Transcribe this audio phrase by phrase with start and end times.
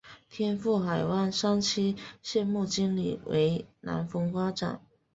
[0.31, 4.81] 天赋海湾三期项目经理为南丰发展。